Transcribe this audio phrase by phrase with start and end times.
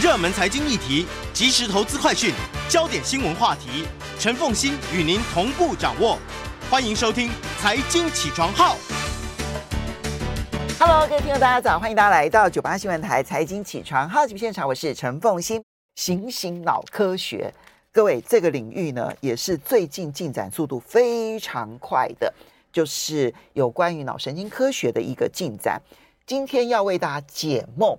[0.00, 2.32] 热门财经议题、即时投资快讯、
[2.68, 3.84] 焦点新闻话题，
[4.16, 6.16] 陈凤欣与您同步掌握。
[6.70, 7.28] 欢迎收听
[7.58, 8.76] 《财经起床号》。
[10.78, 11.80] Hello，各位听众，大家早！
[11.80, 15.60] 欢迎大家来到九八新闻台《财经起床号》节目现场，我是陈凤欣。
[15.96, 17.52] 醒醒脑科学，
[17.90, 22.32] 各位，这个领域呢，也是最近进展速度非常快的，
[22.72, 25.82] 就是有关于脑神经科学的一个进展。
[26.24, 27.98] 今天要为大家解梦。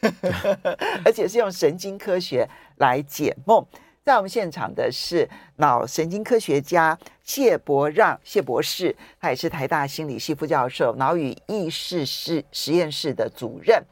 [1.04, 3.64] 而且是用神经科学来解梦。
[4.04, 5.26] 在我们现场的是
[5.56, 13.82] 脑神经科学家谢伯让谢博士，他也是台大心理系副教授、脑与意识室实验室的主任。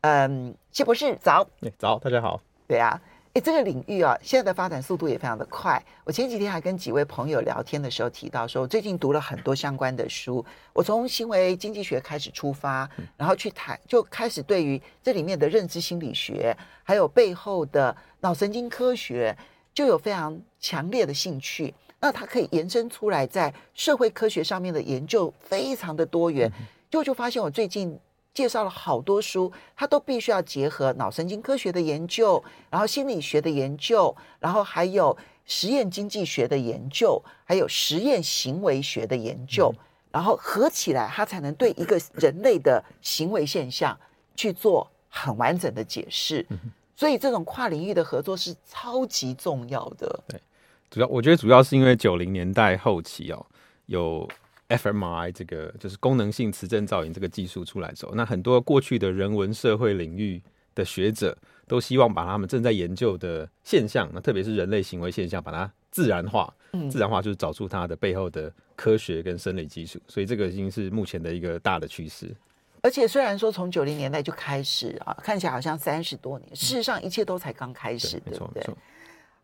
[0.00, 1.46] 嗯，谢博士早。
[1.78, 2.40] 早，大家好。
[2.66, 3.00] 对啊。
[3.36, 5.84] 哎，这个领域啊，现在的发展速度也非常的快。
[6.04, 10.42] 我前几天还跟几位朋友聊天的时候提到说，最近读了很多相关的书。
[10.72, 19.36] 我从行为经济学开始出发，然后去谈，就开始对于这里面的认知心理学，还有背后的脑神经科学，
[19.74, 21.74] 就有非常强烈的兴趣。
[22.00, 26.50] 那它可以延伸出来，在社会科学上面的研究非常的多元。
[26.88, 28.00] 就就发现我最近。
[28.36, 39.74] 介绍了好多书，他都必须要结合脑神经科学的研究，然后心理学的研究，然后还有实验经济学的研究，还有实验行为学的研究，
[40.12, 43.98] 然后合起来，他才能对一个人类的行为现象
[44.34, 46.46] 去做很完整的解释。
[46.94, 50.20] 所以，这种跨领域的合作是超级重要的。
[50.28, 50.38] 对，
[50.90, 53.46] 主要我觉得主要是因为九零年代后期哦，
[53.86, 54.28] 有。
[54.68, 60.42] fMRI 这个就是功能性磁振造影这个技术出来之后，那很多过去的人文社会领域
[60.74, 61.36] 的学者
[61.66, 66.52] 都希望把他们正在研究的现象，那特别是人类行为现象，把它自然化。
[66.72, 72.34] 嗯，自然化就是找出它的背后的科学跟生理基础，所以这个已经是目前的一个大的趋势。
[72.82, 78.64] 而且虽然说从九零年代就开始啊，看起来好像三十多年，事实上一切都才刚开始，对，对不对？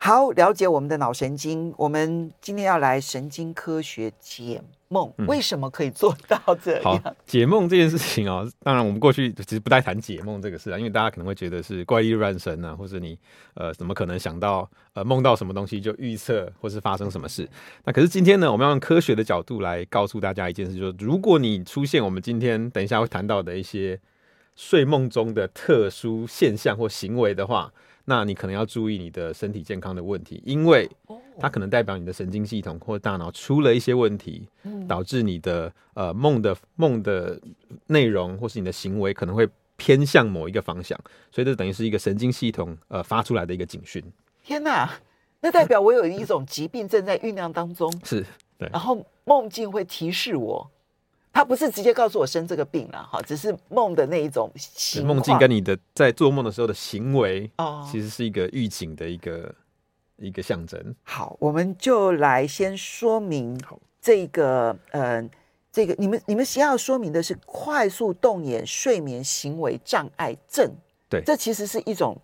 [0.05, 6.83] 好，了解我们的脑神经，我们今天要来神经科学解梦，为什么可以做到这样？
[6.85, 13.17] 嗯、好，解梦这件事情啊、哦，当然我们过去其实不太谈解梦这个事啊，因为大家可能会觉得是怪力乱神啊，或者你
[13.55, 17.49] 呃怎么可能想到呃梦到什么东西就预测或是发生什么事？
[17.85, 24.01] 那可是今天呢，我们要用科学的角度来告诉大家一件事，就是如果你出现我们今天等一下会谈到的一些
[24.57, 27.73] 睡梦中的特殊现象或行为的话。
[28.05, 30.91] 那你可能要注意你的身体健康的问题，因为
[31.39, 34.49] 它可能代表你的神经系统或大脑出了一些问题，
[34.89, 37.41] 导致你的呃梦的梦的
[37.87, 40.99] 内容或是你的行为可能会偏向某一个方向，
[41.31, 44.03] 所以这等于是一个神经系统呃发出来的一个警讯。
[44.43, 44.91] 天哪，
[45.41, 48.25] 那代表我有一种疾病正在酝酿当中， 是
[48.59, 50.71] 对，然后梦境会提示我。
[51.33, 54.51] 他不是直接告诉我生这个病了哈，只是梦的那一种
[55.05, 59.55] 梦境跟你的在做梦的时候的行为哦，其实是一个预警的一个
[60.17, 60.95] 一个象征。
[61.05, 63.59] 好，我们就来先说明
[64.01, 65.27] 这个呃，
[65.73, 70.71] 这个你们你们先要说明的是快速动眼睡眠行为障碍症，
[71.09, 72.17] 对，这其实是一种。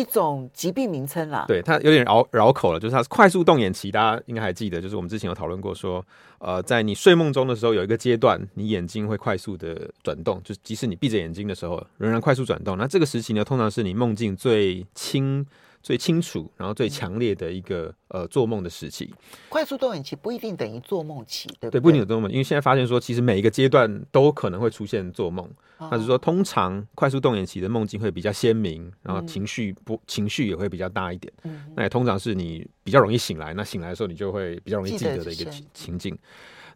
[0.00, 6.02] 一种疾病名称啦，对，它有点绕绕口了，就是它快速动眼期，大家应该还记得，就是我们之前有讨论过说，
[6.38, 12.78] 呃，在你睡梦中的时候，有一个阶段，你眼睛会快速的转动，就是即使你闭着眼睛的时候，仍然快速转动。
[12.78, 15.46] 那这个时期呢，通常是你梦境最轻。
[15.82, 19.12] 最清楚，然后最强烈的一个、嗯、呃做梦的时期。
[19.48, 21.70] 快速动眼期不一定等于做梦期，对不对？
[21.70, 25.48] 对，不一定有做梦，因为现在发现说，其实每一个阶段都可能会出现做梦。
[25.78, 31.32] 那、是说，通常快速动眼期的梦境会比较鲜明，然后情绪不、嗯、情绪也会比较大一点。
[31.44, 36.18] 嗯，那也通常是你比较容易醒来，那醒来的时候你就会比较容易记得的一个情情境。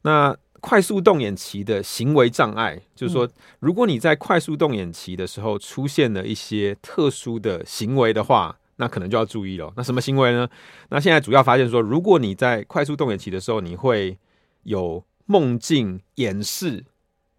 [0.00, 3.28] 那快速动眼期的行为障碍，就是说，
[3.60, 8.58] 如果你在快速动眼期的时候出现了一些特殊的行为的话。
[8.76, 9.72] 那可能就要注意了。
[9.76, 10.48] 那什么行为呢？
[10.88, 14.18] 那现在主要发现说，如果你在快速动眼期的时候，你会
[14.64, 16.84] 有梦境演示，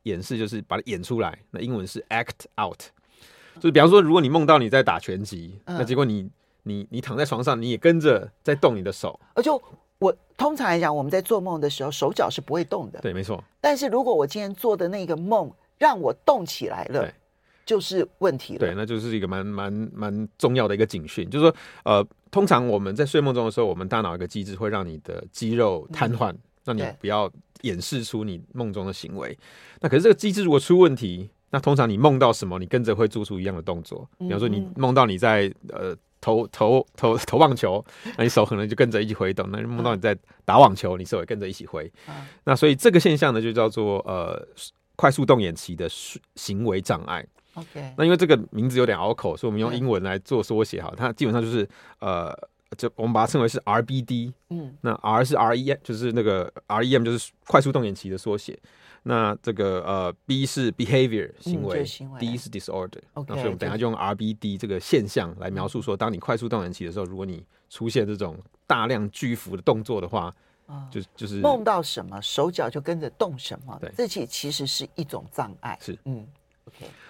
[0.03, 1.39] 演示就是把它演出来。
[1.51, 2.79] 那英文是 act out，
[3.55, 6.29] 就是比方说，如果你梦到你在打拳击，那结果你
[6.63, 9.19] 你你躺在床上，你也跟着在动你的手。
[9.33, 9.61] 而就
[9.99, 12.99] 我通常来讲，我们在做梦的时候，手脚是不会动的。
[13.01, 13.43] 对，没错。
[13.59, 17.11] 但是如果我今天做的那个梦让我动起来了。
[17.65, 26.33] 就是问题了，对，那就是一个蛮蛮蛮重要的一个警讯，就是说，呃，通常我们在睡梦中的时候，我们大脑一个机制会让你的肌肉瘫痪，
[26.63, 27.31] 让、嗯、你不要
[27.61, 29.35] 掩饰出你梦中的行为。
[29.81, 34.07] 那可是这个机制如果出问题，那通常你梦到什么，你跟着会做出一样的动作。
[34.19, 37.83] 比方说，你梦到你在呃投投投投棒球，
[38.17, 41.91] 那你手可能就跟着一起挥动；那梦到你在打网球，你手也跟着一起挥。
[42.07, 42.13] 嗯、
[42.43, 44.47] 那所以这个现象呢，就叫做呃
[44.95, 45.89] 快速动眼期的
[46.35, 47.25] 行为障碍。
[47.55, 50.93] OK，那因为这个名字有点拗口，所以我们用英文来做缩写哈。
[50.95, 51.67] 它基本上就是
[51.99, 52.33] 呃，
[52.77, 54.33] 就我们把它称为是 RBD。
[54.49, 58.57] 嗯，那 R 是 REM，就是那个 REM 就是快速动眼期的缩写。
[59.07, 63.01] 那这个呃，B 是 behavior 行为，嗯、行为，D 是 disorder。
[63.13, 68.35] OK，那所以我们等下就用 RBD 这个现象来描述说，当你快速动眼期的时候，如果你出现这种
[68.65, 70.33] 大量巨幅的动作的话，
[70.65, 73.77] 啊、就就是梦到什么，手脚就跟着动什么。
[73.79, 75.77] 对，这其其实是一种障碍。
[75.79, 76.27] 是，嗯。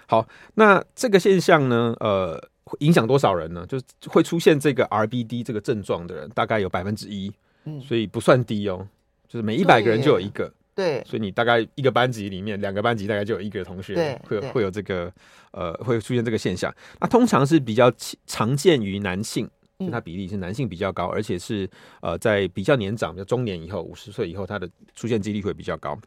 [0.06, 2.40] 好，那这个现象呢，呃，
[2.78, 3.66] 影响多少人呢？
[3.66, 7.32] 就是会出现这个 RBD 这个症状的人，大概有百分之一，
[7.64, 8.86] 嗯，所以不算低哦，
[9.28, 10.52] 就是每一百个人就有一个。
[10.76, 15.10] 对，所以你大概一个班级里面，两个班级大概就有一个同学会会有这个
[15.52, 16.70] 呃，会出现这个现象。
[17.00, 17.90] 那通常是比较
[18.26, 19.48] 常见于男性，
[19.78, 21.66] 就它比例是男性比较高，而且是
[22.02, 25.98] 呃在比较年长，比较中年以后，五十岁以后，它的出现几率会比较高。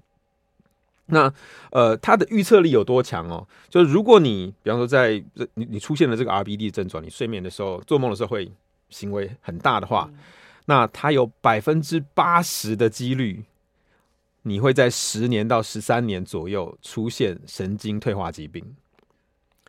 [1.09, 1.33] 那
[1.71, 3.47] 呃，它的预测力有多强哦？
[3.69, 5.23] 就是如果你比方说在
[5.55, 8.51] 你你出现了这个 RBD 症状，你睡眠的时候、做梦的时候会
[8.89, 10.19] 行为很大的话，嗯、
[10.65, 13.43] 那它有百分之八十的几率。
[14.43, 18.63] 你会在十年到十三年左右出现神经退化疾病，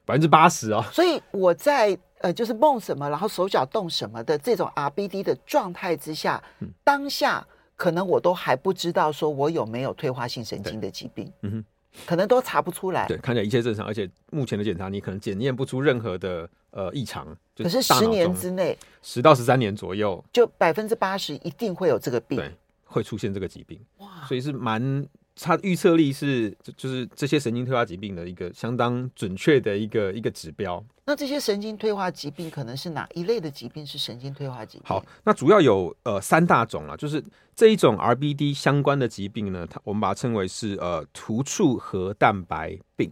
[0.05, 0.83] 百分之八十哦。
[0.93, 7.45] 所以我在呃，就是梦什么，然后手脚动什么的这种 RBD 的状态之下，嗯、当下
[7.81, 11.65] 可能我都还不知道说我有没有退化性神经的疾病，嗯哼，
[12.05, 13.07] 可能都查不出来。
[13.09, 17.27] 对，看起来一切正常，而且目前的检查你可能检验不出任何的呃异常。
[17.57, 22.37] 可是十年之内，十到十三年左右，就百分之八十一定会有这个病。
[22.37, 22.53] 对。
[22.93, 24.27] 会出现这个疾病，哇！
[24.27, 25.07] 所以是蛮，
[25.41, 30.83] 它预测力是就就是这些神经退化疾病的一个相当准确的一个一个指标。
[31.07, 33.85] 那这些神经退化疾病可能是哪一类的疾病？
[33.85, 34.83] 是神经退化疾病？
[34.87, 37.23] 好，那主要有呃三大种啊，就是
[37.57, 43.11] 这一种 RBD 相关的疾病呢，它我们把它称为是呃突触核蛋白病。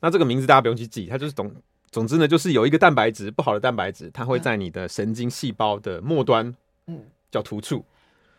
[0.00, 1.54] 那这个名字大家不用去记，它就是总
[1.90, 6.54] 总之呢，就是有一个蛋白质不好的蛋白质，它会在你的神经细胞的末端，
[6.86, 7.00] 嗯，
[7.30, 7.84] 叫突触。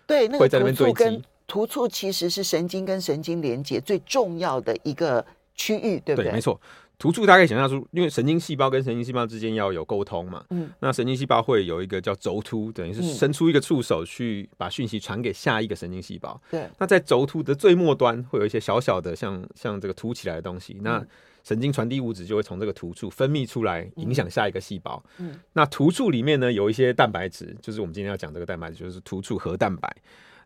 [0.06, 6.26] 对，那个突触跟突触其实是神经跟神经连接最重要的一个区域，对不对？
[6.26, 6.60] 对，没错。
[7.00, 16.42] 突触大家可以想象出，因为神经细胞跟神经细胞之间要有沟通嘛，嗯，那神经细胞会有一个叫轴突，等于是伸出一个触手去把讯息传给下一个神经细胞。
[16.50, 21.06] 对，那在轴突的最末端会有一些小小的像像这个凸起来的东西，那
[21.44, 25.02] 神经传递物质就会从这个突触分泌出来，影响下一个细胞。
[25.20, 29.96] 嗯，那突触里面呢有一些蛋白质，就是我们今天要讲这个蛋白质，就是突触核蛋白。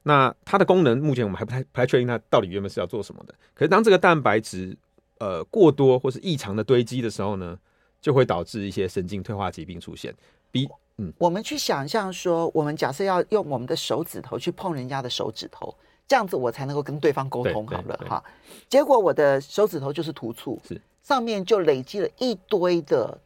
[0.03, 3.35] 那它的功能目前我们还不太不太确定，它到底原本是要做什么的。
[3.53, 4.75] 可是当这个蛋白质
[5.19, 7.57] 呃过多或是异常的堆积的时候呢，
[8.01, 10.13] 就会导致一些神经退化疾病出现。
[10.51, 10.67] 比
[10.97, 15.73] 嗯，我们去想象说，我们假设要用我们的手指头去碰人家的手指头，
[16.07, 18.23] 这样子我才能够跟对方沟通好了哈。
[18.67, 23.17] 结果我的手指头就是突触，是上面就累积了一堆的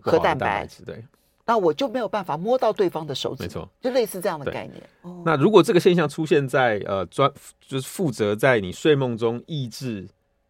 [0.00, 1.04] 核蛋白，对。
[1.52, 4.82] 那我就没有办法摸到对方的手指，没错，就类似这样的概念。
[5.02, 10.08] 哦、那如果这个现象出现在呃专就是负责在你睡梦中抑制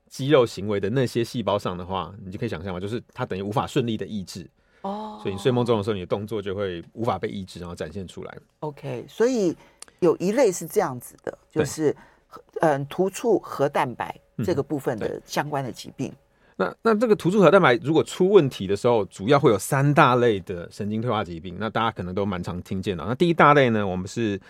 [0.08, 4.48] 肌肉行为的那些细胞上的话，你就可以想象嘛，就是它等于无法顺利的抑制
[4.82, 8.38] 哦，所以你睡梦中的时候，你的动作就会无法被抑制，然后展现出来。
[8.60, 9.56] OK，所以
[9.98, 11.96] 有一类是这样子的，就是
[12.60, 16.10] 嗯突触核蛋白这个部分的相关的疾病。
[16.10, 16.16] 嗯
[16.62, 21.56] 那那这个突触核蛋白如果出问题的时候，主要会有三大类的神经退化疾病。
[21.58, 23.04] 那大家可能都蛮常听见的。
[23.04, 24.40] 那第一大类呢，我们是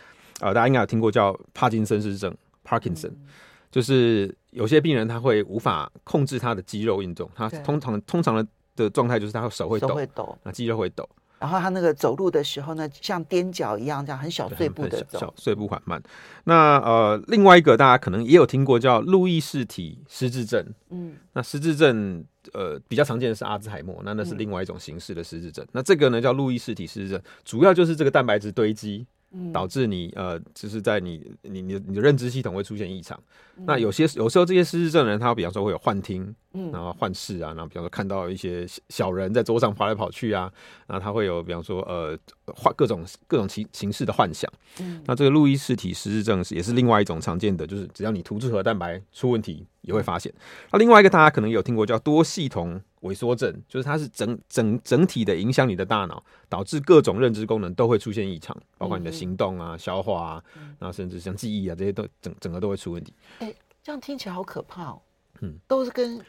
[0.41, 2.35] 呃，大家应该有听过叫帕金森氏症
[2.65, 3.27] （Parkinson），嗯、
[3.71, 11.09] 就是有些病人他会无法控制他的肌肉运动，他通常通常的的状态就是他手会抖，手会抖，那肌肉会抖。
[11.43, 16.01] 然后他那个走路的时候呢，像踮脚一样，这样很小碎步的走，小碎步缓慢。
[16.45, 20.65] 那呃，另外一个大家可能也有听过叫路易氏体失智症。
[20.91, 25.65] 嗯，那失智症呃比较常见的是阿兹海默，那那是另外一种形式的失智症。
[25.65, 29.05] 嗯、那这个呢叫路易氏体失智症，主要就是这个蛋白质堆积。
[29.51, 33.19] 导致你呃，就是在你你你的你的认知系统会出现异常。
[33.57, 40.53] 嗯、那有些有时候这些失智症的人，他比方说会有幻听，嗯，然后幻视啊，然后比方说看到一些小人在桌上跑来跑去啊，
[40.87, 44.51] 然后他会有比方说呃幻各种各种形形式的幻想。
[44.81, 50.33] 嗯，那这个路易氏体失智症是也是另外一种常见的，就是只要你突触核蛋白出问题，也会发现。
[50.71, 60.45] 那另外一个大家可能有听过叫多系统萎缩症，就是它是整整整体的影响你的大脑，导致各种认知功能都会出现异常，包括你的行动啊、消化啊，
[60.79, 63.15] 然后甚至像记忆啊这些都整整个都会出问题。
[63.39, 65.01] 哎、欸，这样听起来好可怕哦。
[65.41, 66.21] 嗯，都是跟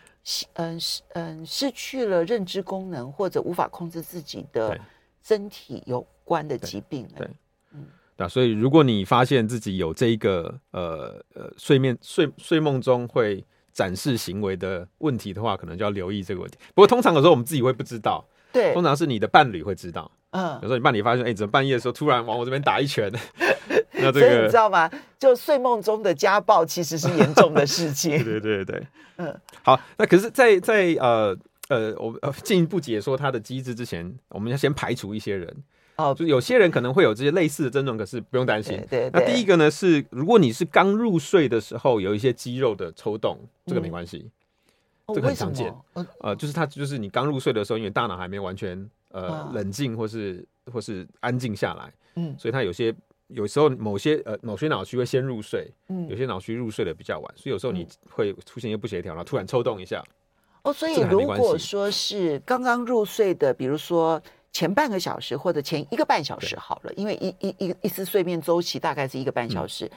[0.53, 0.79] 嗯
[1.13, 4.79] 嗯失去了认知功能或者无法控制自己的
[5.21, 7.07] 身体有关的疾病。
[7.15, 7.27] 对，
[7.73, 16.57] 嗯，那所以如果你发现自己有这一个呃呃睡眠睡睡梦中会展示行为的问题的话，可能就要留意这个问题。
[16.73, 20.09] 不过通常有时候我们自己会不知道，对，通常是你的伴侣会知道。
[20.29, 23.11] 嗯，有时候你伴侣发现，哎、欸，怎么半夜的时候突然往我这边打一拳？
[24.01, 24.89] 那这个所以你知道吗？
[25.19, 28.11] 就睡梦中的家暴其实是严重的事情。
[28.23, 31.37] 对对对对， 嗯，好，那可是在，在在呃
[31.69, 35.55] 呃，我呃进一步解说它的机制之前，我们要先排除一些人。
[35.95, 38.75] 哦，就有些人可能会有这些类似的症状，可是不用担心。
[38.89, 39.11] 对，对，对。
[39.13, 44.27] 那第一个呢是，如果你是刚入睡的时候有一些肌肉的抽动，这个没关系，
[45.05, 45.71] 嗯、这个很常见。
[45.93, 52.91] 哦、呃，就是它就是你刚入睡的时候，因为大脑还没完全呃、哦、冷静或是或是安静下来，嗯，所以它有些
[53.27, 60.03] 有时候某些呃某些脑区会先入睡，嗯，有些脑区入睡的比较晚，所以有时候你会出现一些不协调，然后突然抽动一下。
[60.63, 64.21] 哦，所以如果说是刚刚入睡的，比如说。
[64.55, 69.89] 前半个小时或者前一个半小时好了，因为一一一一次睡眠周期大概是一个半小时，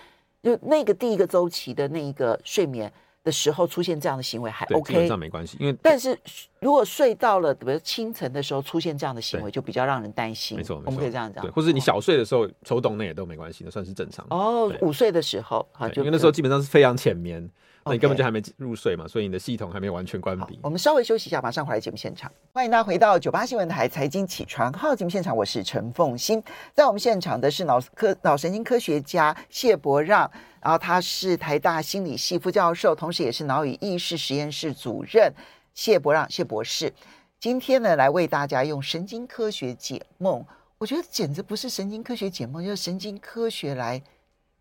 [0.45, 2.90] 嗯、就那个第一个周期的那一个睡眠
[3.26, 5.56] 的时候出现这样的行为还 OK，基本上没关系。
[5.59, 6.16] 因为但是
[6.61, 10.56] 如果睡到了比如清晨的时候出现这样的行为，就比较让人担心。
[10.56, 11.45] 没错，我们可以这样讲。
[11.45, 14.25] 对，或者你小睡的时候抽动那也都没关系，那算是正常。
[14.30, 17.50] 哦，午睡的时候好，就因为那时候基本上是非常浅眠。
[17.86, 20.58] 那你根本就还没入睡嘛所以你的系统还没有完全关闭。
[20.60, 22.30] 我们稍微休息一下，马上回来节目现场。
[22.52, 26.42] 欢迎大家回到九八新闻台财经起床号节目现场，我是陈凤欣。
[26.74, 30.28] 在我们现场的是脑科脑神经科学家谢伯让，
[30.60, 35.32] 然后他是台大心理系副教授，同时也是脑与意识实验室主任
[35.72, 36.92] 谢伯让谢博士。
[37.38, 40.44] 今天呢，来为大家用神经科学解梦。
[40.78, 44.02] 我觉得简直不是神经科学解梦，就是神经科学来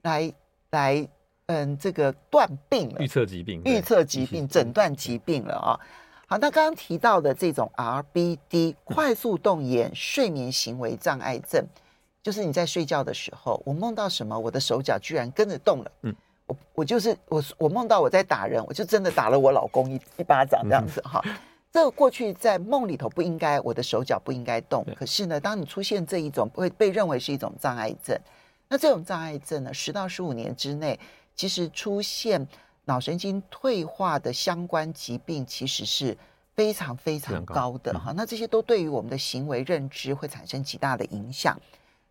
[0.03, 0.31] 来
[0.69, 1.09] 来。
[1.47, 5.79] 嗯，这个断病了，预测疾病，预测疾病，诊断疾病了啊、哦。
[6.27, 11.81] 好，那刚刚提到的这种 RBD 快速动眼睡眠行为障碍症，嗯、
[12.23, 15.91] 就是你在睡觉的时候，我梦到什么，我的手脚居然跟着动了。
[16.01, 16.15] 嗯，
[16.47, 21.21] 我我就是我我梦到我在打人，我就真的打了我老公一一巴掌这样子哈。
[21.25, 21.35] 嗯、
[21.71, 24.83] 这个过去在梦里头不应该，我的手脚不应该动。
[24.85, 28.19] 对可是呢，当你出现这一种会被认为是一种障碍症，
[28.67, 30.99] 那这种障碍症呢，十到十五年之内。
[31.35, 32.47] 其实出现
[32.85, 36.17] 脑神经退化的相关疾病，其实是
[36.55, 38.13] 非常非常高的哈。
[38.15, 41.59] 那这些都对于我们的行为认知会产生极大的影响。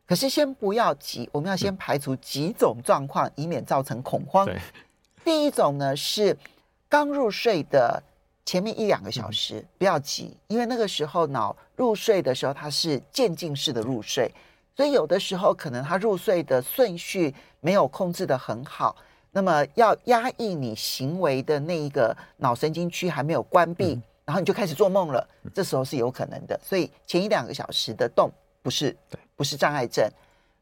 [0.07, 4.47] 可是先不要急，我们要先排除几种状况，以免造成恐慌。
[5.25, 6.37] 第一种呢是
[6.91, 8.03] 刚入睡的
[8.45, 14.31] 前面一两个小时，不要急，因为那个时候脑入睡的时候它是渐进式的入睡，
[14.77, 18.95] 所以有的时候可能它入睡的顺序没有控制的很好。
[19.35, 26.59] 那么要压抑你行为的那一个脑神经区还没有关闭，嗯、然后你就开始做梦了，这时候是有可能的。
[26.63, 28.31] 所以前一两个小时的动
[28.63, 30.09] 不是对，不是障碍症。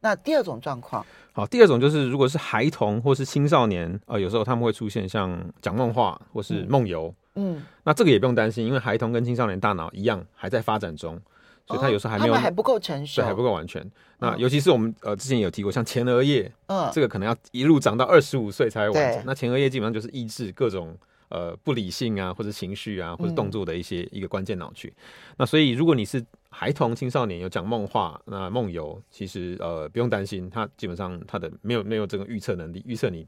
[0.00, 11.20] 那第二种状况，好，第二种就是如果是孩童或是青少年，呃，有时候他们会出现像讲梦话或是梦游，嗯，那这个也不用担心，因为孩童跟青少年大脑一样还在发展中。
[11.66, 13.88] 所以他有时候还没有，还不够成熟，对，还不够完全。
[14.18, 19.22] 那尤其是我们呃之前有提过，像前额叶，嗯，这个可能要一路长到二十五岁才会完成。
[19.24, 20.96] 那前额叶基本上就是抑制各种
[21.28, 24.92] 呃不理性啊，或者情绪啊，或者动作的一些一个关键脑区。
[25.36, 33.26] 那所以如果你是孩童、青少年有讲梦话、那梦游，其实呃不用担心，他基本上他的没有没有这个预测能力，预测你。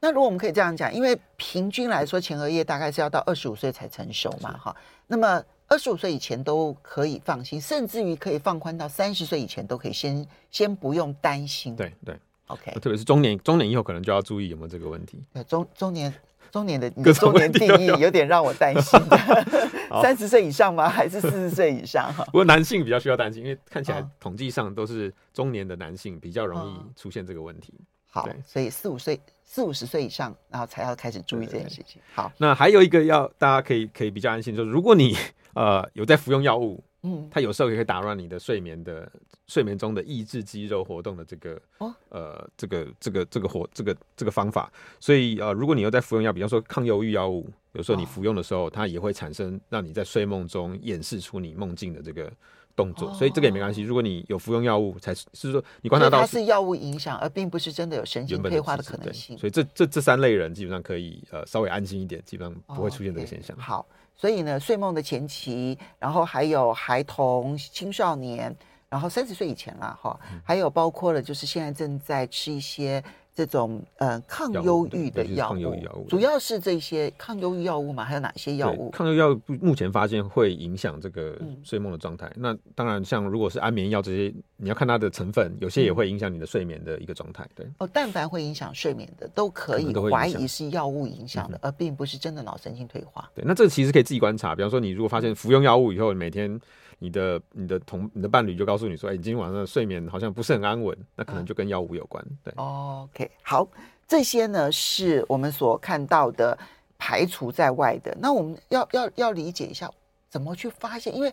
[0.00, 5.42] 那如果我们可以这样讲，因为平均来说前额叶大概是要到二十五岁才成熟嘛，哈，那么。
[5.70, 11.76] 二十五岁以前都可以放心，甚至于可以放宽到三十岁以前都可以先先不用担心。
[11.76, 12.72] 对对，OK。
[12.80, 15.22] 特别是中年，中年以后可能就要注意有没有这个问题。
[15.46, 16.12] 中中年
[16.50, 18.98] 中年的中年定义有点让我担心。
[20.02, 20.88] 三十岁以上吗？
[20.88, 22.10] 还是四十岁以上？
[22.14, 22.24] 哈。
[22.24, 27.74] 不过男性比较需要担心，因为看起来统计上都是中年的男性比较容易出现这个问题。
[28.10, 32.00] 好，所以四五岁、四五十岁以上，然后才要开始注意这件事情。
[32.14, 35.14] 好，那还有一个要大家可以可以比较安心，就是如果你。
[35.58, 39.10] 呃，有在服用药物，嗯，它有时候也可以打乱你的睡眠的
[39.48, 52.32] 睡眠中的抑制肌肉活动的这个，哦，呃，这个这个这个活这个这个方法，所以呃，如果你又在服用药，比方说抗忧郁药物，有时候你服用的时候，它也会产生让你在睡梦中演示出你梦境的这个
[52.78, 53.82] 动作，所以这个也没关系。
[53.82, 59.36] 如果你有服用药物，才是说你观察到它是药物影响，而并不是真的有神经退化的可能性。
[59.36, 63.56] 所以这这这三类人基本上可以呃稍微安心一点，基本上不会出现这个现象。
[63.58, 63.84] 好。
[64.20, 68.52] 所以呢，睡梦的前期，然后还有孩童、青少年，
[68.88, 73.00] 然后三十岁以前啦，哈，还有包括了就是现在正在吃一些
[73.38, 78.04] 这种呃抗忧郁的药物，药物主要是这些抗忧郁药物嘛？
[78.04, 78.90] 还有哪些药物？
[78.90, 82.26] 抗忧郁药物目前发现会影响这个睡梦的状态。
[82.34, 87.48] 嗯、那当然，像如果是安眠药这些，你要看它的成分，有些也会影响你的睡眠的一个状态。
[87.54, 93.30] 对哦，但凡会影响睡眠的，都可以怀疑是药物影响的，嗯、而并不是真的脑神经退化。
[93.36, 94.56] 对，那这个其实可以自己观察。
[94.56, 96.60] 比方说，你如果发现服用药物以后，每天
[96.98, 102.24] 你的你的同你的伴侣就告诉你说，哎，你今天晚上的睡眠好像不是很安稳，那可能就跟药物有关。
[102.42, 103.68] 对、嗯、，OK，好。
[104.06, 106.58] 这些呢是我们所看到的
[106.96, 108.16] 排除在外的。
[108.18, 109.90] 那我们要要要理解一下
[110.30, 111.30] 怎么去发现，因为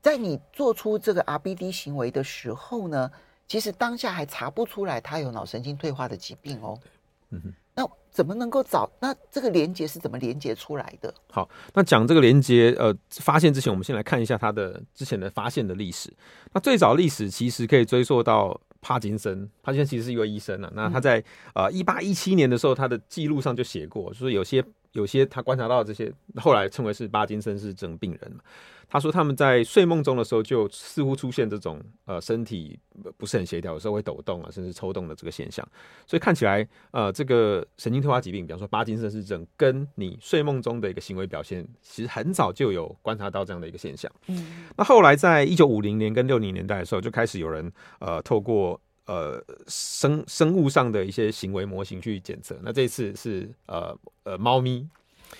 [0.00, 3.10] 在你做出这个 RBD 行为的时候呢，
[3.46, 6.80] 其实当下还查不出来他有脑神经退化的疾病哦。
[7.28, 8.90] 嗯哼，那怎么能够找？
[9.00, 11.12] 那这个连接是怎么连接出来的？
[11.30, 16.12] 好，那讲这个连接，呃，发现之前，我们先来看一下它的之前的发现的历史。
[16.52, 18.60] 那最早历史其实可以追溯到。
[18.86, 20.70] 帕金森，帕金森其实是一位医生啊。
[20.74, 24.62] 那他在呃一八一七年的时候，他的记录上就写过，就是有些
[24.92, 28.40] 有些他观察到的这些，后来称为是帕金森氏症病人嘛。
[28.88, 32.78] 他说他们在睡梦中的时候，就似乎出现这种呃身体
[33.16, 35.66] 不是很协调，有时候会抖动啊，甚至抽动的这个现象。
[36.06, 44.10] 所以看起来呃这个神经退化疾病，比方说巴金森氏症，跟你睡梦中的一个行为表现，其实很早就有观察到这样的一个现象。
[44.28, 52.58] 嗯，那后来在一九五零年跟六零年代的时候，就开始有人呃透过呃生生物上的一些行为模型去检测。
[52.62, 54.88] 那这一次是呃呃猫咪。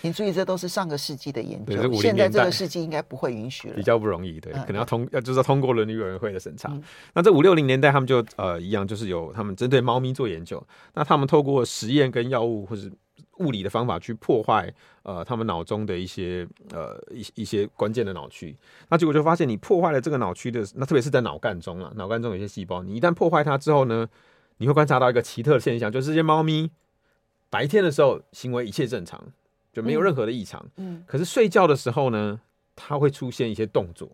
[0.03, 6.71] 你注意，这都是上个世纪的研究，现在这个世纪应该不会允许了，比较不容易，对，可能要通，要就是要通过伦理委员会的审查。
[6.73, 6.83] 嗯、
[7.15, 12.91] 那这五六零年代，他们就呃一样，就是有他们针对猫咪做研究，那他们透过实验跟药物或者
[13.39, 14.73] 物理的方法去破坏
[15.03, 18.57] 呃他们脑中的一些呃一一些关键的脑区，
[18.89, 24.07] 那结果就发现，你破坏了这个脑区的，那特别是在脑干中啊，脑干中有一些细胞，你一旦破坏它之后呢，
[24.59, 26.71] 你会观察到一个奇特的现象，就是这些猫咪
[27.51, 29.21] 白天的时候行为一切正常。
[29.75, 32.41] 就没有任何的异常，嗯，可是睡觉的时候呢，
[32.77, 34.09] 它会出现一些动作，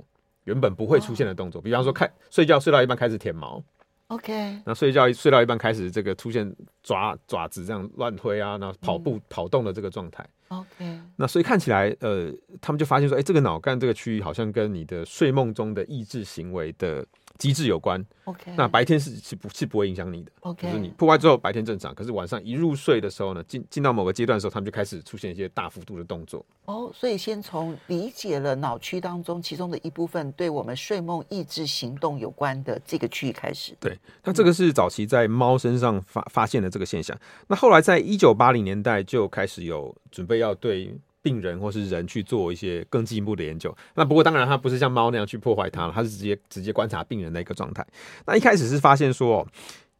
[0.45, 3.62] 原本不会出现的动作，比方说开睡觉睡到一半开始舔毛
[4.09, 6.50] ，OK，那睡觉睡到一半开始这个出现
[6.83, 17.07] 爪爪子这样乱推啊，然后跑步跑动的这个状态，OK，那所以看起来呃，他们就发现说，哎，这个脑干这个区域好像跟你的睡梦中的抑制行为的
[17.40, 26.44] 机制有关，OK，那白天是是不是不会影响你的，OK，就是你破坏之后白天正常，可是晚上一入睡的时候呢，进进到某个阶段的时候，他们就开始出现一些大幅度的动作。
[26.66, 33.74] 哦，所以先从理解了脑区当中其中的一部分对我们睡梦抑制行动有关的这个区域开始。
[33.81, 37.18] 对，那这个是早期在猫身上发发现的这个现象。
[37.48, 40.94] 那后来在一九八零年代就开始有准备要对。
[41.22, 47.87] 病人或是人去做一些更进一步的研究，那不过当然它不是像猫那样去破坏它了，他是直接直接观察病人的一个状态。
[48.24, 49.46] 那一开始是发现说，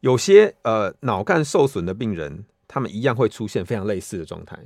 [0.01, 4.59] 有些呃脑干受损的病人，他们一样会出现非常类似的状态，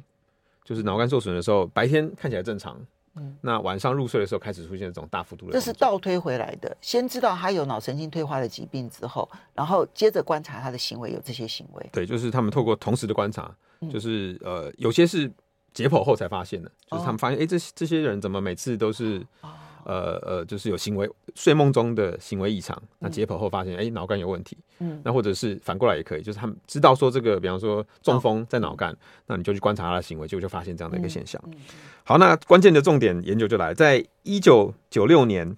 [0.64, 2.80] 就是脑干受损的时候，白天看起来正常，
[3.16, 5.52] 嗯，那晚上入睡的时候开始出现这种大幅度的。
[5.52, 11.84] 这是倒推回来的，先知道他有脑神经退化的疾病之后，然后接着观察他的行为有这些行为。
[11.92, 13.52] 对，就是他们透过同时的观察，
[13.90, 15.28] 就是呃有些是。
[15.74, 17.50] 解剖后才发现的，就是他们发现，哎、oh.
[17.50, 19.52] 欸，这这些人怎么每次都是，oh.
[19.84, 22.80] 呃呃，就是有行为睡梦中的行为异常。
[23.00, 24.56] 那解剖后发现，哎、欸，脑干有问题。
[24.78, 28.98] 嗯，那或者是反过来也可以，就是他们知道说这个，比方说中风在脑干，oh.
[29.26, 31.42] 那你就去观察他的行为，结果就发现这样的一个现象。
[31.46, 31.60] 嗯嗯、
[32.04, 35.56] 好，那关键的重点研究就来，在一九九六年。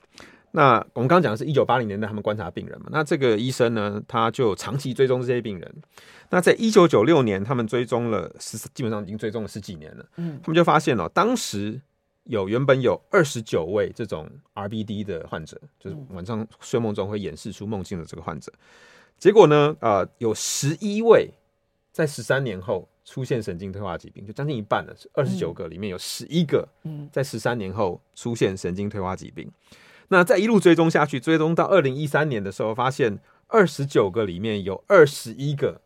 [0.56, 2.86] 那我们刚刚讲的是一九八零年代，他们观察病人嘛。
[2.90, 5.74] 那这个医生呢，他就长期追踪这些病人。
[6.30, 10.06] 那在一九九六年，他们追踪了十，基本上已经追踪了十几年了。
[10.16, 11.78] 嗯，他们就发现哦，当时
[12.24, 18.50] 有原本有二十九位这种 RBD 的患者，就是晚上睡梦中会演示出梦境的这个患者。
[19.18, 21.28] 结果呢，呃，有十一位
[21.92, 24.96] 在十三年后出现神经退化疾病，就将近一半了。
[25.12, 26.66] 二十九个里面有十一个，
[27.12, 29.52] 在十三年后出现神经退化疾病。
[30.08, 35.80] 那再一路追踪下去，追踪到二零一三年的时候，发现二十九个里面有二十一个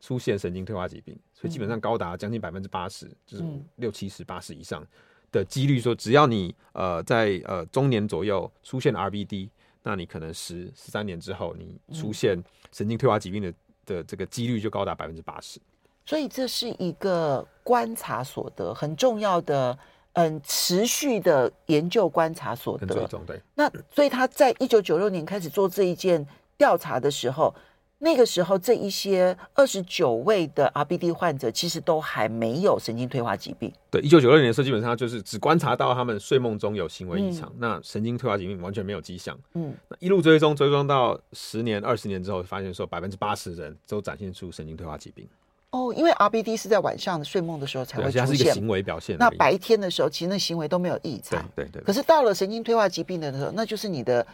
[0.00, 3.44] 出现神经退化疾病，所以基本上高达将近百分之八十，就是
[3.76, 4.86] 六七十、八十以上
[5.32, 9.48] 的几率，说只要你呃在呃中年左右出现 RBD，
[9.82, 13.52] 那你可能十十三年之后你出现神经退化疾病的
[13.84, 15.60] 的这个几率就高达百分之八十。
[16.04, 19.76] 所以这是一个观察所得很重要的。
[20.16, 22.86] 嗯，持续的研究观察所得。
[23.26, 23.40] 对。
[23.54, 26.26] 那所以他在一九九六年开始做这一件
[26.56, 27.54] 调查的时候，
[27.98, 33.70] 那个时候，这一些二十九位的 RBD 患者其实都还没有神经退化疾病。
[33.90, 39.38] 对，一九九六年的时候，基本上就是只观察到他们睡梦中有行为异常，嗯、那神经退化疾病完全没有迹象。
[39.52, 45.28] 嗯，那一路追踪追踪到十年、二十年之后，发现说百分之八十人都展现出神经退化疾病。
[45.76, 49.16] 哦，因为 RBD 是在晚上的睡梦的时候才会出现，它是一个行为表现。
[49.18, 51.44] 那白天的时候，其实那行为都没有异常。
[51.54, 51.82] 对对对。
[51.82, 54.26] 可是到了神经退化疾病的时候，那就是你的。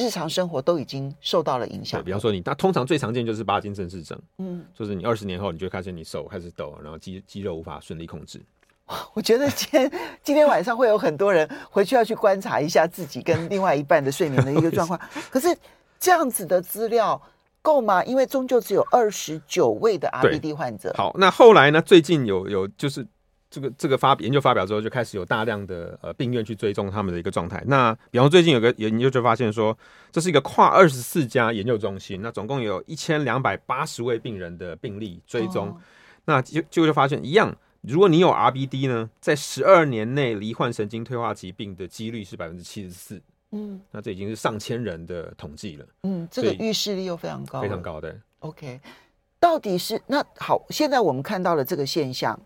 [0.00, 2.00] 日常生活都已经受到了影响。
[2.04, 8.40] 比方说你，那通常最常见就是帕金森氏症，嗯，就是你二十年后，你就开始你手开始抖，然后肌肌肉无法顺利控制。
[9.12, 9.90] 我觉得今天
[10.22, 14.96] 今天晚上会有很多人回去要去观察一下自己跟另外一半的睡眠的一个状况。
[15.30, 15.48] 可是
[15.98, 17.20] 这样子的资料
[17.62, 18.04] 够吗？
[18.04, 20.94] 因为终究只有二十九位的 RBD 患者。
[20.96, 21.82] 好，那后来呢？
[21.82, 23.06] 最近有有就是。
[23.50, 27.64] 这个这个发研究发表之后，就开始有大量的呃病院去追踪他们的一个状态。
[27.66, 29.74] 那比方说最近有个研究就发现说，
[30.12, 35.68] 这是一个跨二十四家研究中心，那总共有一千两百八十位病人的病例追踪。
[35.68, 35.76] 哦、
[36.26, 43.18] 那就就就发现一样，如果你有 RBD 呢，在十二年内罹患神经退化疾病的几率是百分之七十四。
[43.50, 45.86] 嗯，那这已经是上千人的统计了。
[46.02, 48.14] 嗯，这个预示力又非常高，非常高的。
[48.40, 48.80] OK，
[49.40, 52.38] 到底是那好，现在我们看到了这个现象。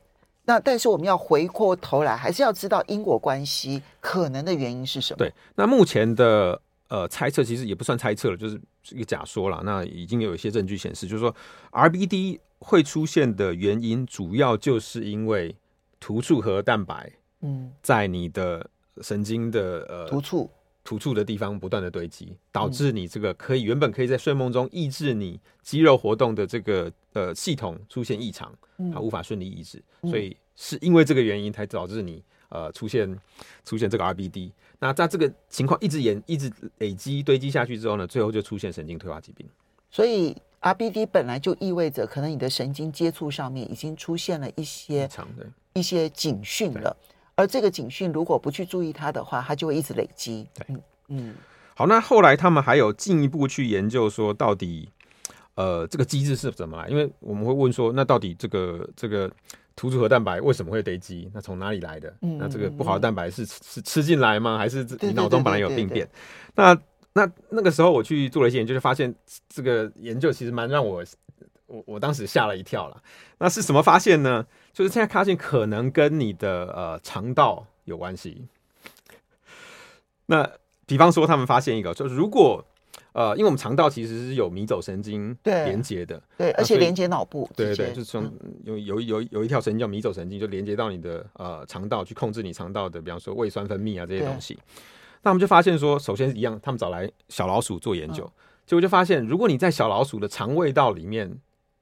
[0.44, 5.18] 那但是我们要回过头来，还是要知道因果关系可能的原因是什么？
[5.18, 8.60] 对，那目前的呃猜测其实也不算猜测了，就是
[8.90, 9.62] 一个假说了。
[9.64, 11.32] 那已经有一些证据显示，就是说
[11.70, 15.54] RBD 会出现的原因，主要就是因为
[16.00, 17.12] 突触核蛋白
[17.42, 18.68] 嗯在你的
[19.00, 20.50] 神经的呃突触
[20.84, 28.52] 突触的地方不断的堆积，导致你这个可以原本可以在睡梦中抑制你肌肉活动的这个呃系统出现异常。
[28.92, 33.16] 它无法顺利抑制，所以是因为这个原因才导致你呃出现
[33.64, 34.50] 出现这个 RBD。
[34.80, 39.46] 那在这个情况一直延一直累积堆积下去之后呢，最后就出现神经退化疾病。
[39.88, 45.08] 所以 RBD 本来就意味着可能你的神经接触上面已经出现了一些
[45.74, 46.96] 一些警讯了，
[47.42, 50.46] 而这个警讯如果不去注意它的话，它就会一直累积。
[50.54, 51.34] 对，嗯嗯。
[51.74, 54.88] 好，那后来他们还有进一步去研究说到底。
[55.54, 56.88] 呃，这个机制是怎么来？
[56.88, 59.30] 因为我们会问说，那到底这个这个
[59.76, 61.30] 突触核蛋白为什么会堆积？
[61.34, 62.10] 那从哪里来的？
[62.20, 64.56] 那这个不好的蛋白是是吃进来吗？
[64.56, 66.08] 还是你脑中本来有病变？
[66.54, 66.74] 那
[67.12, 69.14] 那那个时候我去做了一些研究，就发现
[69.50, 71.04] 这个研究其实蛮让我
[71.66, 73.02] 我我当时吓了一跳了。
[73.36, 74.46] 那是什么发现呢？
[74.72, 78.46] 就是现在发现可能跟你的呃肠道有关系。
[80.26, 80.48] 那
[80.86, 82.64] 比方说，他们发现一个，就是如果
[83.12, 88.32] 呃，因为我们肠道其实是有迷走神经连接的，对，对，而且连接脑部，对对对，就是从
[88.64, 94.58] 有有有有一条神经叫迷走神经，就连接到你的呃肠道去控制你肠道的，比方说胃酸分泌啊这些东西。
[95.22, 98.32] 那我们就发现说，首先一样，他们找来小老鼠做研究，嗯、
[98.66, 101.30] 结果就发现，如果你在小老鼠的肠胃道里面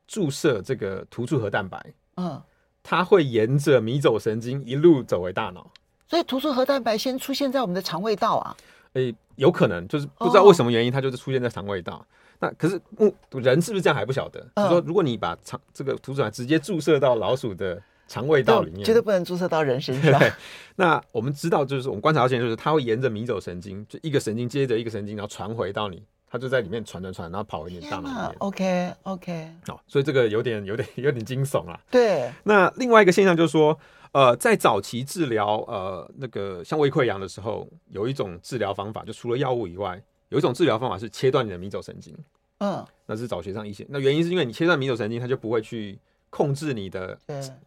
[0.09, 2.43] 注射这个突触核蛋白，嗯，
[2.83, 5.71] 它会沿着迷走神经一路走回大脑。
[6.09, 8.57] 所以突触核蛋白先出现在我们的肠胃道啊。
[8.95, 11.95] 诶、欸，有可能就是不知道为什么原因，它就是出现在肠胃道。
[11.95, 12.03] Oh.
[12.41, 14.41] 那可是，嗯，人是不是这样还不晓得。
[14.55, 14.63] Uh.
[14.63, 20.21] 就是说，如果你把肠这个突触核直接注射到老鼠的肠胃道里面，绝对不能注射到人身上。
[20.75, 28.37] 那我们知道，就是我们观察到现在，就是它会沿着迷走神经，就一个神经接着一个神经，然后传回到你，它就在里面传传传，然后跑回你的大脑里面。
[28.39, 29.53] OK OK。
[29.69, 31.79] 哦，所以这个有点有点有点惊悚啊。
[31.91, 32.33] 对。
[32.45, 33.79] 那另外一个现象就是说。
[34.13, 42.13] 呃，在早期治疗呃那个像胃溃疡的时候，有一种治疗方法，就除了药物以外，有一种治疗方法是切断你的迷走神经。
[42.59, 43.87] 嗯，那是早学上一些。
[43.89, 45.97] 那原因是因为你切断迷走神经，它就不会去
[46.29, 47.17] 控制你的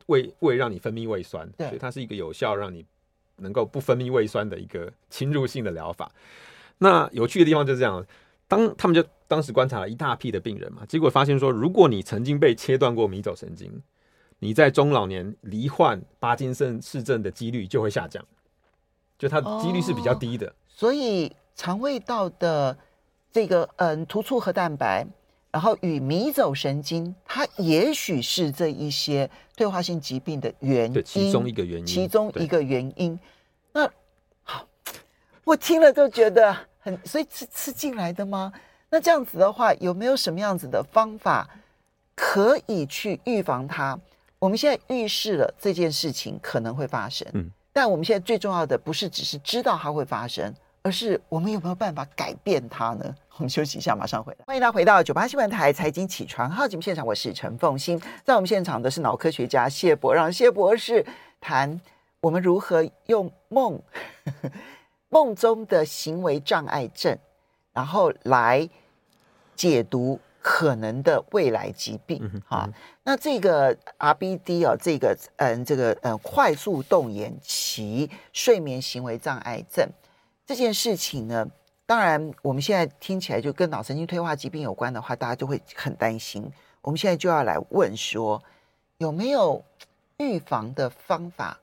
[0.07, 2.85] 胃胃，让你分泌胃酸，所以它是一个有效让你
[3.37, 6.11] 能够不分泌胃酸的一个侵入性的疗法。
[6.77, 8.05] 那有趣的地方就是这样，
[8.47, 13.81] 当他们就当时观察了一大批的病人嘛，结果发现说，如果你曾经被切断过迷走神经。
[14.39, 18.21] 你在中老年罹患巴金森氏症的几率就会下降，
[19.17, 20.45] 就它的几率是比较低的。
[20.47, 22.77] 哦、所以肠胃道的
[23.31, 25.07] 这个嗯突触核蛋白，
[25.49, 33.17] 然后与迷走神经，它也许是这一些退化性疾病的原因，其中一个原因，其中一个原因。
[33.71, 33.89] 那
[34.43, 34.67] 好，
[35.45, 38.51] 我听了都觉得很，所以吃吃进来的吗？
[38.89, 41.49] 那这样子的话，有没有什么样子的方法
[42.13, 43.97] 可以去预防它？
[44.37, 53.15] 我们现在预示了这件事情可能会发生，嗯，但我们现在最重要的不是只是知道它会发生，而是我们有没有办法改变它呢？
[53.37, 54.39] 我们休息一下，马上回来。
[54.45, 61.05] 欢迎大家回到九八新闻台财经起床号节目现场，我是陈凤欣，在我们现场的是脑科学家谢博，让谢博士
[61.39, 61.79] 谈
[62.19, 63.81] 我们如何用梦
[65.13, 67.15] 梦中的行为障碍症，
[67.71, 68.67] 然后来
[69.55, 70.19] 解读。
[70.45, 72.69] 可能的未来疾病哈。
[73.05, 79.89] 那这个 RBD 啊，这个嗯，这个嗯，快速动眼期睡眠行为障碍症
[80.45, 81.47] 这件事情呢，
[81.85, 86.51] 当然我们现在听起来就跟脑神经退化疾病有关的话，大家就会很担心。
[86.81, 88.43] 我们现在就要来问说，
[88.97, 89.63] 有没有
[90.17, 91.57] 预防的方法，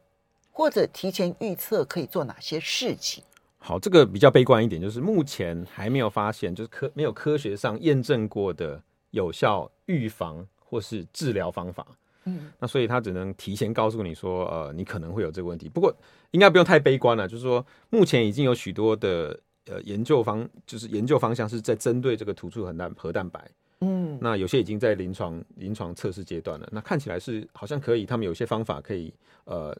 [0.50, 3.22] 或者提前预测可以做哪些事情？
[3.62, 11.86] 好，这个比较悲观一点，就是目前还没有发现，就是科没有科学上验证过的有效预防或是治疗方法。
[12.24, 15.68] 嗯，那所以他只能提前告诉你说，呃，你可能会有这个问题。
[15.68, 15.94] 不过
[16.30, 23.46] 应该不用太悲观了，就是说目前已经有许多的呃研究方，就是研究方向是在针对这个突触核蛋核蛋白。
[23.82, 26.66] 嗯，那有些已经在临床临床测试阶段了。
[26.72, 29.12] 那看起来是好像可以，他们有些方法可以
[29.44, 29.76] 呃。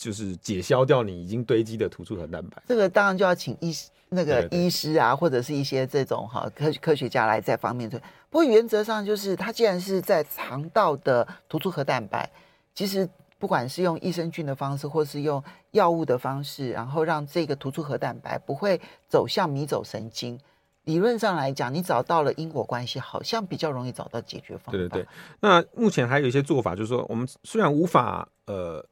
[0.00, 3.70] 就是解消掉你已经堆积的突触核蛋白，这个当然就要请医
[4.08, 8.00] 那个医师啊，或者是一些这种哈科科学家来在方面做。
[8.30, 12.28] 不过原则上就是，它既然是在肠道的突触核蛋白，
[12.74, 13.06] 其实
[13.38, 20.40] 不管是用益生菌的方式，或是用药物的方式，然后让这个突触核蛋白不会走向迷走神经，
[20.84, 24.72] 理论上来讲，你找到了因果关系，好像比较容易找到解决方法。
[24.72, 25.06] 对对对。
[25.40, 28.84] 那目前还有一些做法，就是说我们虽然无法呃。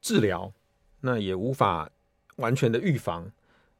[0.00, 0.52] 治疗，
[1.00, 1.90] 那也无法
[2.36, 3.30] 完全的预防，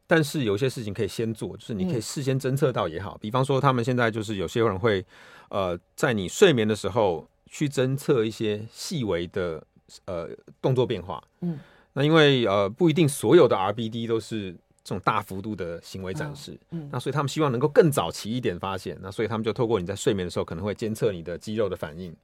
[0.07, 3.17] 但是有些事情可以先做，就是你可以事先侦测到也好。
[3.19, 5.05] 比方说，他们现在就是有些人会，
[5.49, 9.65] 呃，在你睡眠的时候去侦测一些细微的
[10.07, 10.29] 呃
[10.61, 11.23] 动作变化。
[11.41, 11.59] 嗯，
[11.93, 14.53] 那因为呃不一定所有的 RBD 都是
[14.83, 22.15] 这种大幅度的行为展示，嗯，那所以他们希望能够更早期一点发现，那所以他们就透过你在睡眠的时候可能会监测你的肌肉的反应，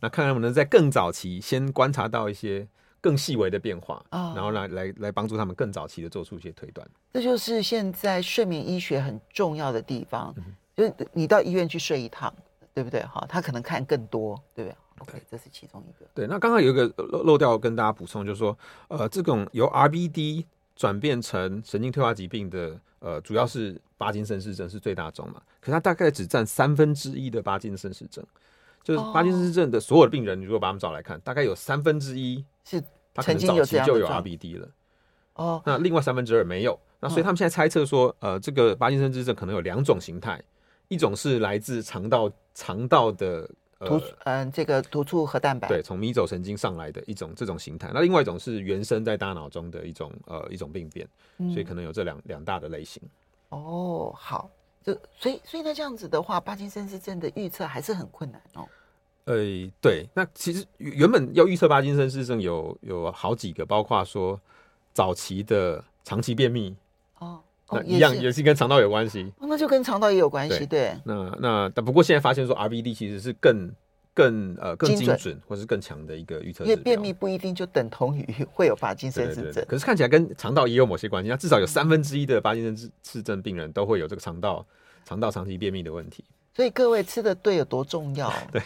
[0.00, 2.68] 那看看能不能在更早期先观察到一些。
[3.00, 6.86] 更细微的变化，哦、然后来来来帮助他们更早期的做出一些推断。
[7.12, 10.44] 这就是现在睡眠医学很重要的地方，嗯、
[10.76, 12.32] 就是你到医院去睡一趟，
[12.74, 13.02] 对不对？
[13.04, 16.06] 哈，他可能看更多，对不对？OK，这是其中一个。
[16.14, 18.56] 对，那刚刚有一个漏漏掉跟大家补充，就是说，
[18.88, 20.44] 呃，这种由 RBD
[20.76, 28.22] 转变成神经退化疾病的，呃，主要是巴金森氏症是最大宗嘛，可是它大概只占三分之一的巴金森氏症。
[28.82, 32.80] 就是巴金森氏症的所有的病人，你如果把他们找来看，大概有三分之一是
[33.12, 34.68] 他可能早期就有 RBD 了。
[35.34, 36.78] 哦，那另外三分之二没有。
[37.00, 40.40] 那所以他们现在猜测说，呃，这个巴金森氏症可能有两种形态，
[40.88, 47.90] 一种是来自肠道肠道的突嗯这个突触核蛋白，对，从迷走神经上来的一种这种形态。
[47.94, 51.08] 那另外一种是原生在大脑中的一种呃一种病变，
[51.52, 53.02] 所以可能有这两两大的类型。
[53.48, 54.50] 哦，好。
[54.82, 58.66] 就所以所以那这样子的话，巴金森氏症的预测还是很困难哦。
[59.24, 59.36] 呃，
[59.80, 64.40] 对，那其实原本要预测巴金森氏症有有好几个，包括说
[64.92, 66.74] 早期的长期便秘
[67.18, 70.96] 哦，那一样也是跟肠道有关系，哦，那就跟肠道也有关系，对。
[71.04, 73.70] 那那但不过现在发现说 RBD 其实是更。
[74.12, 79.44] 更呃更精准或是更强的一个预测，因为便秘不一定就等同于会有巴金森氏症。
[79.44, 84.66] 对对对，可是看起来跟肠道也有某些关系，那至少有三分之一的巴金森氏症病人都会有这个肠道
[85.04, 86.24] 肠道长期便秘的问题。
[86.52, 88.30] 所以各位吃的对有多重要？
[88.52, 88.60] 对，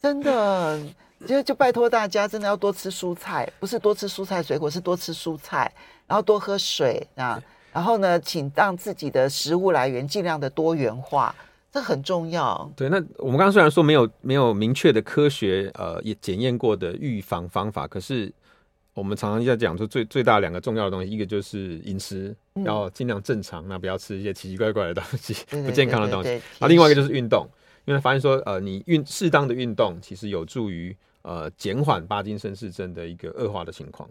[0.00, 0.80] 真的
[1.26, 5.72] 就就拜托大家真的要多吃蔬菜，不是多吃蔬菜水果，是多吃蔬菜，
[6.06, 11.34] 然后多喝水啊，然后呢，请让自己的食物来源尽量的多元化。
[11.70, 12.68] 这很重要。
[12.74, 18.32] 对，那我们刚刚虽然说没有没有明确的科学呃也检验过的预防方法，可是
[18.94, 22.34] 我们常常在讲说最最大两个重要的东西，一个就是饮食
[22.64, 26.40] 要尽量正常，嗯，那不要吃一些奇奇怪怪的东西，对对对对对，不健康的东西。
[26.58, 27.46] 那另外一个就是运动，
[27.88, 34.08] 因为发现说呃你运适当的运动其实有助于呃减缓巴金森氏症的一个恶化的情况。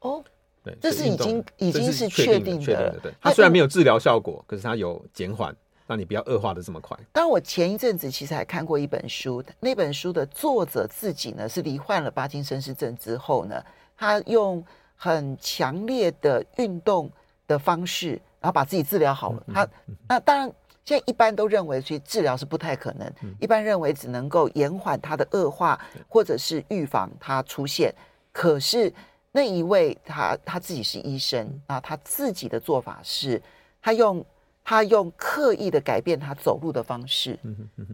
[0.00, 0.24] 哦，
[0.62, 3.12] 对，这是已经已经是确定的，确定的，对。
[3.20, 5.54] 它虽然没有治疗效果，可是它有减缓。
[5.88, 6.98] 让你不要恶化的这么快。
[7.12, 13.64] 当然，我前一阵子其实还看过一本书，那本书的作者自己呢是罹患了巴金森氏症之后呢，
[13.96, 14.60] 他用
[14.96, 17.08] 很强烈的运动
[17.46, 19.46] 的方式，然后把自己治疗好了。
[19.54, 19.68] 他
[20.08, 20.52] 那当然，
[20.86, 27.94] 现在一般都认为所以治疗是不太可能，一般认为只能够延缓它的恶化，或者是预防它出现。
[28.32, 28.90] 可是
[29.32, 33.42] 那一位他他自己是医生啊，他自己的做法是，
[33.82, 34.24] 他用。
[34.68, 37.38] 他用刻意的改变他走路的方式，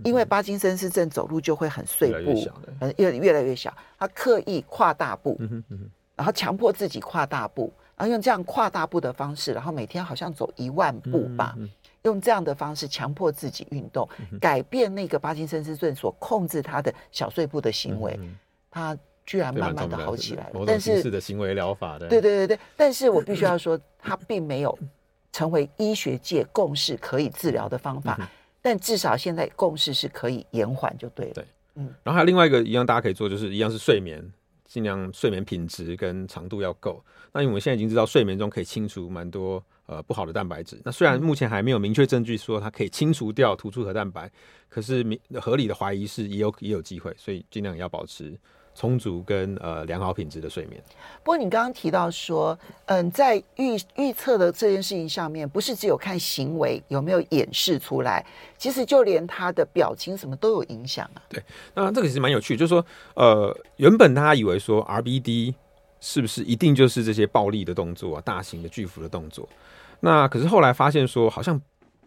[0.04, 2.32] 因为巴金森氏症走路就会很碎步，
[2.80, 3.70] 嗯，越越来越小。
[3.98, 5.38] 他刻意跨大步，
[6.16, 11.54] 然后强迫自己跨大步，然后用这样跨大步的方式，然后每天好像走一万步吧，
[12.02, 14.08] 用这样的方式强迫自己运动，
[14.40, 18.18] 改变那个巴金森氏症所控制他的小碎步的行为，
[18.70, 20.64] 他居然慢慢的好起来了。
[20.66, 24.78] 但是的行为疗法的，对对对对，但是我必须要说，他并没有。
[25.34, 28.20] 成为医学界共识可以治疗的方法，
[28.60, 31.32] 但至少现在共识是可以延缓就对了。
[31.32, 31.44] 对，
[31.76, 34.22] 嗯，然后还有另外一个一样大家可以做，就是一样是睡眠，
[34.66, 37.02] 尽量睡眠品质跟长度要够。
[37.32, 40.80] 那因为我们现在已经知道睡眠中可以清除蛮多呃不好的蛋白质。
[40.84, 44.30] 那虽然目前还没有明确证据说它可以清除掉突触核蛋白，
[44.68, 48.38] 可是明合理的怀疑是也有也有机会，所以尽量也要保持。
[48.74, 50.82] 充足跟呃良好品质的睡眠。
[51.22, 58.24] 不过你刚刚提到说，嗯，在预预测的这件事情上面，不是只有看行为有没有演示出来，
[58.56, 61.20] 其实就连他的表情什么都有影响啊。
[61.28, 61.42] 对，
[61.74, 62.82] 那这个其实蛮有趣，就是说，
[63.14, 65.52] 呃，原本大家以为说 RBD
[66.02, 69.48] 是不是一定就是这些暴力的动作啊，大型的巨幅的动作？
[70.00, 71.58] 那可是后来发现说，好像。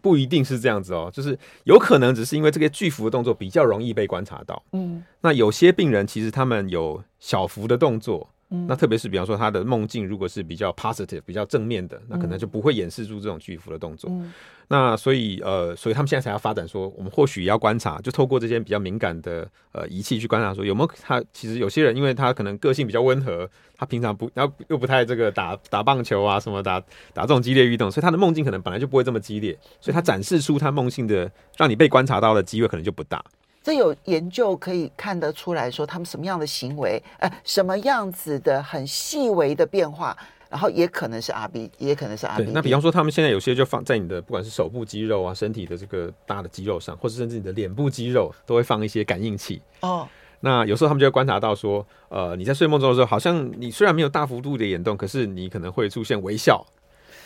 [0.02, 4.62] 不一定是这样子哦，就是有可能只是因为这个巨幅的动作比较容易被观察到。
[4.70, 8.30] 嗯，那有些病人其实他们有小幅的动作。
[8.50, 14.08] 嗯，那特别是比方说他的梦境如果是比较 positive 比较正面的，那可能就不会掩饰住这种巨幅的动作。
[14.10, 14.32] 嗯，
[14.68, 26.80] 那所以呃，所以他们现在才要发展说，我们或许也要观察，就透过这些比较敏感的呃仪器去观察，说有没有他其实有些人，因为他可能个性比较温和，他平常不然后又不太这个打打棒球啊什么打
[27.12, 33.24] 打这种激烈运动，所以他的梦境可能本来就不会这么激烈，所以他展示出他梦境的让你被观察到的机会可能就不大。
[33.66, 40.16] 这有研究可以看得出来说，他们什么样的行为，呃，什么样子的很细微的变化，
[40.48, 42.52] 然后也可能是 RB，也可能是 RBD。
[42.52, 49.60] 那比方说，他们现在有些就放在你的不管是手部肌肉啊，身体的这个大的肌肉上，或者甚至你的脸部肌肉，都会放一些感应器。
[49.80, 50.06] 哦，
[50.38, 56.64] 那有时候他们就会观察到说，呃，你在睡梦中的时候，好像你虽然没有大幅度的眼动，可是你可能会出现微笑，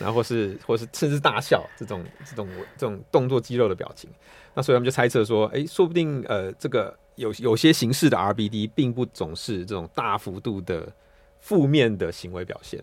[0.01, 4.09] 然后或是或是甚至大笑这种这种这种动作肌肉的表情。
[4.53, 10.91] 那所以他们就猜测说，哎、欸，说不定呃，这个有有些形式的 RBD 并不总是这种大幅度的
[11.39, 12.81] 负面的行为表现。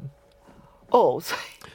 [0.90, 1.66] 哦，所以，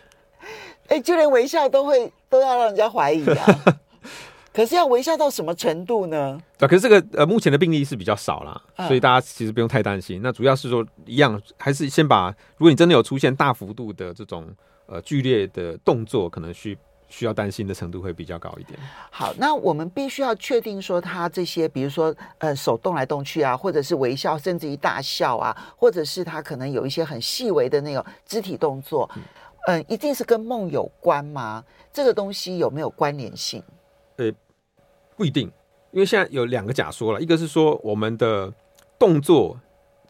[0.88, 3.46] 哎、欸，就连微笑都会都要让人家怀疑啊。
[4.52, 6.40] 可是要微笑到什么程度呢？
[6.60, 10.20] 对，可是这个呃，目前的病例是比较少啦，嗯、所以大家其实不用太担心。
[10.22, 14.48] 那主要是说，一样还是先把，如果你真的有出现大幅度的这种
[14.86, 16.78] 呃剧烈的动作，可能需。
[17.10, 18.80] 需要担心的程度会比较高一点。
[19.12, 29.08] 好，那我们必须要确定说，他这些，比如说，呃，手动来动去啊，或者是微笑，甚至于大笑啊，或者是他可能有一些很细微的那种肢体动作，
[29.68, 31.64] 嗯、呃，一定是跟梦有关吗？
[31.92, 33.62] 这个东西有没有关联性？
[34.16, 34.32] 呃，
[35.16, 35.52] 不一定，
[35.92, 38.52] 因为现在有两个假说了，一个是说我们的
[38.98, 39.56] 动作。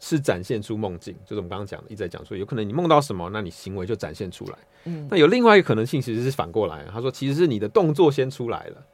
[0.00, 4.58] 是展现出梦境，就是我们刚刚讲的，一直在讲说，有可能你梦到什么，那你行为就展现出来。
[4.84, 6.84] 嗯，那有另外一个可能性，其实是反过来。
[6.92, 8.86] 他说，其实是你的动作先出来了，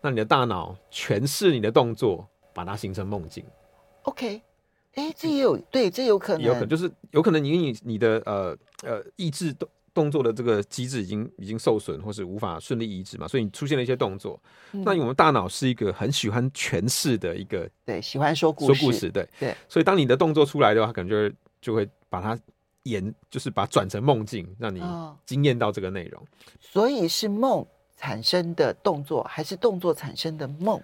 [0.00, 3.44] 那你的大脑诠释你的动作，把它形成梦境。
[4.02, 4.40] OK，
[4.94, 9.54] 哎、欸，这也有对，这有可能，有可能就是有可能你你你的呃呃意志
[9.92, 10.12] 动。
[10.12, 14.38] 作的这个机制已经已经受损，或是无法顺利移植嘛，所以你出现了一些动作。
[14.72, 19.56] 嗯、那我们大脑是一个很喜欢诠释的一个，对，喜欢说故事，说故事，对对。
[19.70, 22.38] 所以当你的动作出来的话，可能就会就会把它
[22.82, 24.82] 演，就是把它转成梦境，让你
[25.24, 26.22] 惊艳到这个内容。
[26.22, 26.26] 哦、
[26.60, 30.78] 所以是梦产生的动作，还是动作产生的梦，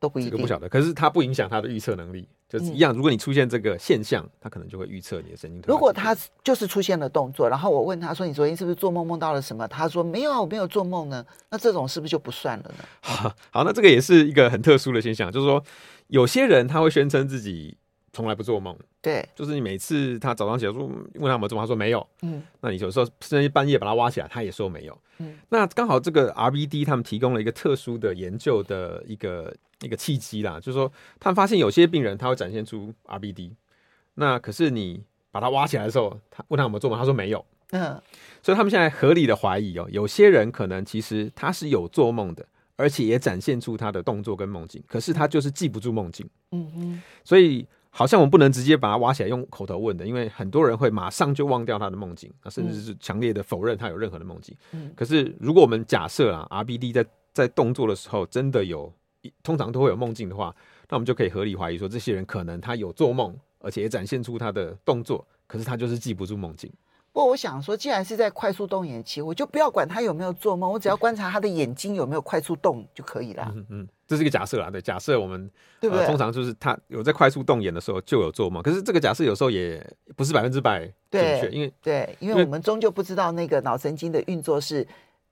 [0.00, 0.30] 都不一定。
[0.32, 2.26] 这个不晓得，可是它不影响它的预测能力。
[2.48, 5.62] 就是一样，如果你出现这个现象，他可能就会预测你的神经。
[5.68, 12.84] 如果他就是出现了动作，然后我问他说：“你昨天是不是做梦梦到了什么？”他说：“没有啊，我没有做梦呢。”那这种是不是就不算了呢？
[13.02, 15.62] 好， 好，那这个也是一个很特殊的现象，就是说
[16.08, 17.76] 有些人他会宣称自己
[18.12, 18.76] 从来不做梦。
[19.02, 22.06] 对，就是你每次他早上起来说问他有没有做梦，他说没有。
[22.22, 24.98] 嗯，那你有时候甚至半夜把他挖起来，他也说没有。
[25.18, 29.54] 嗯，那刚好这个 RBD 他们提供了一个特殊的研究的一个。
[29.82, 33.52] 一个契机啦，就是说，他们发现有些病人他会展现出 RBD，
[34.16, 37.42] 那可是你把他挖起来的时候，他问他有没有做梦，他说没有。
[37.70, 37.98] 嗯，
[38.42, 42.46] 所以他们现在合理的怀疑哦，有些人可能其实他是有做梦的，
[42.76, 46.28] 而且也展现出他的动作跟梦境，可是他就是记不住梦境。
[46.50, 54.56] 嗯嗯，所以好像我们不能直接把它挖起来用口头问的，因为很多人会马上就忘掉他的梦境，啊，甚至是强烈的否认他有任何的梦境。
[54.72, 58.92] 嗯，可是如果我们假设啊，RBD 在在动作的时候真的有。
[59.42, 60.44] 通常都会有梦境的话，
[60.88, 66.72] 那我们就可以合理怀疑说，这些人可能他有做梦，而且也展现出他的动作，可是他就是记不住梦境。
[67.12, 73.52] 不过我想说，既然是在快速动眼期，我就不要管他有没有做梦，我只要观察他的眼睛有没有快速动就可以了。
[73.54, 75.48] 嗯嗯，这是一个假设啦，对，假设我们
[75.80, 76.04] 对不对？
[76.04, 79.80] 呃，通常就是他有在快速动眼的时候就有做梦，可是这个假设有时候也
[80.16, 84.86] 不是百分之百正确，因为对，因为我们终究不知道那个脑神经的运作是。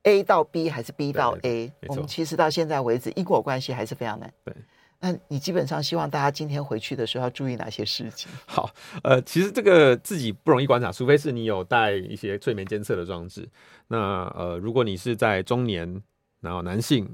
[0.05, 1.71] A 到 B 还是 B 到 A？
[1.89, 4.33] 我们其实到现在为止，因果关系还是非常难。
[4.45, 4.55] 对，
[5.01, 8.31] 那你基本上希望大家今天回去的时候要注意哪些事情？
[8.47, 8.71] 好，
[9.03, 13.47] 呃，其实这个自己不容易观察，除非是你有带一些睡眠监测的装置。
[13.89, 16.01] 那呃，如果你是在中年，
[16.41, 17.07] 然后男性，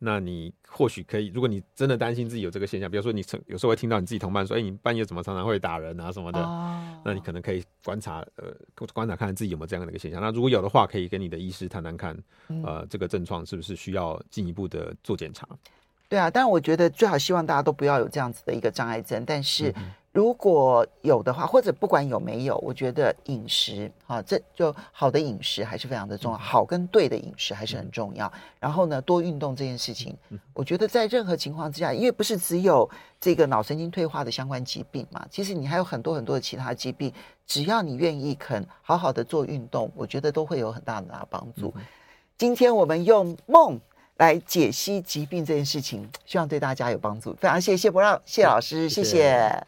[0.00, 8.54] 那你或许可以，如果你真的担心自己有这个现象，比如说你曾有时候会听到你自己同伴说：“哎，你半夜怎么常常会打人啊什么的？”哦、那你可能可以观察，呃，
[8.92, 10.20] 观察看看自己有没有这样的一个现象。
[10.20, 12.16] 那如果有的话，可以跟你的医师谈谈看，
[12.64, 15.48] 呃，这个症状是不是需要进一步的做检查。
[16.08, 19.74] 对啊，当然我觉得最好希望大家都不要有这样子的一个障碍症，但是
[20.18, 28.32] 如果有的话，或者不管有没有，我觉得饮食啊，这就好的饮食还是非常的重要，好跟对的饮食还是很重要。
[28.58, 30.16] 然后呢，多运动这件事情，
[30.52, 32.90] 我觉得在任何情况之下，因为不是只有
[33.20, 37.12] 这个脑神经退化的相关疾病嘛，其实你还有很多很多的其他疾病，
[37.46, 41.72] 只要你愿意肯好好的做运动，我觉得都会有很大的帮助。
[42.36, 43.80] 今天我们用梦。
[44.18, 47.32] 来解析疾病这件事情，希望对大家有帮助。
[47.34, 49.10] 非常谢谢谢伯让谢老师，谢谢。
[49.10, 49.66] 谢谢。